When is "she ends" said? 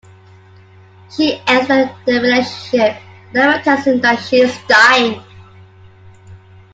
1.15-1.67